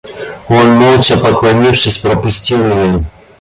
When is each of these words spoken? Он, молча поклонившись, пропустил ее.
Он, 0.49 0.71
молча 0.71 1.15
поклонившись, 1.15 1.99
пропустил 1.99 2.67
ее. 2.67 3.05